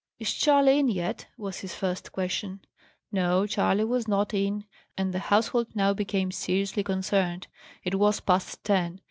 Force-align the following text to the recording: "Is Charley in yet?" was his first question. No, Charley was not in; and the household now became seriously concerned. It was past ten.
"Is 0.17 0.33
Charley 0.33 0.79
in 0.79 0.87
yet?" 0.87 1.27
was 1.37 1.59
his 1.59 1.75
first 1.75 2.11
question. 2.11 2.61
No, 3.11 3.45
Charley 3.45 3.85
was 3.85 4.07
not 4.07 4.33
in; 4.33 4.65
and 4.97 5.13
the 5.13 5.19
household 5.19 5.75
now 5.75 5.93
became 5.93 6.31
seriously 6.31 6.81
concerned. 6.83 7.45
It 7.83 7.93
was 7.99 8.19
past 8.19 8.63
ten. 8.63 8.99